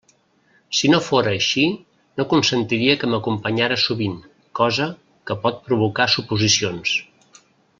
[0.77, 1.65] Si no fóra així,
[2.21, 4.17] no consentiria que m'acompanyara sovint,
[4.61, 4.89] cosa
[5.31, 6.99] que pot provocar suposicions.